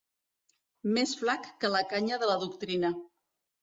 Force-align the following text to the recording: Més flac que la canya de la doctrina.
Més 0.95 1.13
flac 1.21 1.47
que 1.61 1.73
la 1.77 1.85
canya 1.95 2.23
de 2.27 2.35
la 2.35 2.43
doctrina. 2.49 2.97